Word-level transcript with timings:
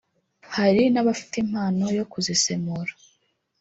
hari 0.55 0.83
n’abafite 0.93 1.35
impano 1.43 1.85
yo 1.97 2.05
kuzisemura 2.11 2.91